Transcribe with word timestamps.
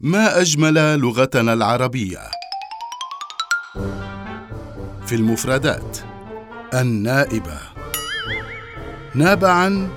ما 0.00 0.40
أجمل 0.40 0.98
لغتنا 0.98 1.52
العربية؟ 1.52 2.18
في 5.06 5.14
المفردات 5.14 5.98
النائبة. 6.74 7.58
ناب 9.14 9.44
عن 9.44 9.88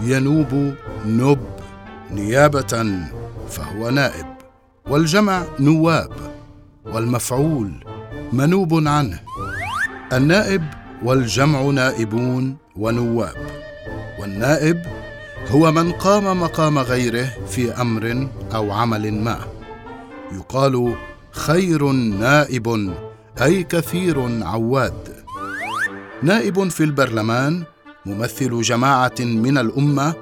ينوب 0.00 0.74
نب 1.06 1.46
نيابة 2.10 3.00
فهو 3.48 3.90
نائب. 3.90 4.26
والجمع 4.88 5.44
نواب 5.60 6.12
والمفعول 6.84 7.84
منوب 8.32 8.74
عنه. 8.88 9.20
النائب 10.12 10.64
والجمع 11.02 11.60
نائبون 11.62 12.56
ونواب. 12.76 13.46
والنائب 14.20 14.93
هو 15.48 15.72
من 15.72 15.92
قام 15.92 16.40
مقام 16.40 16.78
غيره 16.78 17.30
في 17.48 17.72
أمر 17.72 18.28
أو 18.54 18.72
عمل 18.72 19.14
ما. 19.14 19.38
يقال 20.32 20.94
خير 21.30 21.90
نائب 21.92 22.94
أي 23.42 23.62
كثير 23.62 24.44
عواد. 24.44 25.24
نائب 26.22 26.68
في 26.68 26.84
البرلمان 26.84 27.64
ممثل 28.06 28.60
جماعة 28.60 29.14
من 29.20 29.58
الأمة 29.58 30.14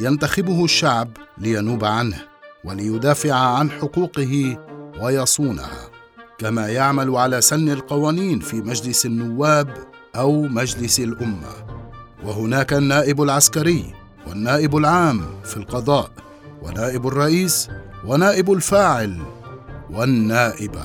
ينتخبه 0.00 0.64
الشعب 0.64 1.08
لينوب 1.38 1.84
عنه 1.84 2.18
وليدافع 2.64 3.34
عن 3.34 3.70
حقوقه 3.70 4.58
ويصونها. 5.02 5.90
كما 6.38 6.68
يعمل 6.68 7.16
على 7.16 7.40
سن 7.40 7.68
القوانين 7.68 8.40
في 8.40 8.56
مجلس 8.56 9.06
النواب 9.06 9.68
أو 10.16 10.42
مجلس 10.42 11.00
الأمة. 11.00 11.66
وهناك 12.24 12.72
النائب 12.72 13.22
العسكري 13.22 13.95
والنائب 14.28 14.76
العام 14.76 15.22
في 15.44 15.56
القضاء 15.56 16.10
ونائب 16.62 17.06
الرئيس 17.06 17.68
ونائب 18.04 18.52
الفاعل 18.52 19.22
والنائبة. 19.90 20.84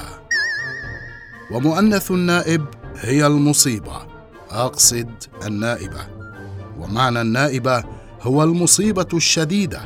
ومؤنث 1.51 2.11
النائب 2.11 2.65
هي 2.97 3.27
المصيبة. 3.27 4.01
أقصد 4.51 5.09
النائبة. 5.45 6.07
ومعنى 6.79 7.21
النائبة 7.21 7.83
هو 8.21 8.43
المصيبة 8.43 9.07
الشديدة 9.13 9.81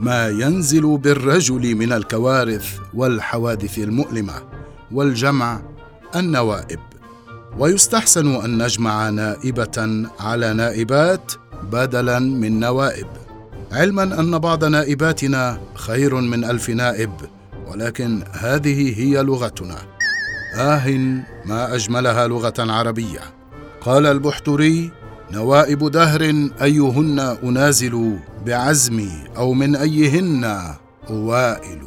ما 0.00 0.28
ينزل 0.28 0.98
بالرجل 0.98 1.74
من 1.74 1.92
الكوارث 1.92 2.78
والحوادث 2.94 3.78
المؤلمة 3.78 4.34
والجمع 4.92 5.60
النوائب. 6.16 6.80
ويستحسن 7.58 8.34
أن 8.34 8.62
نجمع 8.62 9.08
نائبة 9.10 10.08
على 10.20 10.52
نائبات 10.52 11.32
بدلا 11.62 12.18
من 12.18 12.60
نوائب. 12.60 13.06
علما 13.72 14.20
أن 14.20 14.38
بعض 14.38 14.64
نائباتنا 14.64 15.60
خير 15.74 16.14
من 16.14 16.44
ألف 16.44 16.70
نائب 16.70 17.12
ولكن 17.68 18.22
هذه 18.32 19.00
هي 19.00 19.22
لغتنا. 19.22 19.78
آه 20.56 20.88
ما 21.44 21.74
أجملها 21.74 22.26
لغة 22.26 22.54
عربية. 22.58 23.20
قال 23.80 24.06
البحتري 24.06 24.90
نوائب 25.32 25.90
دهر 25.90 26.22
أيهن 26.62 27.18
أنازل 27.18 28.18
بعزمي 28.46 29.10
أو 29.36 29.52
من 29.52 29.76
أيهن 29.76 30.74
اوائل 31.10 31.82